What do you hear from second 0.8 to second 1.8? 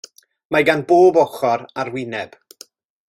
bob ochr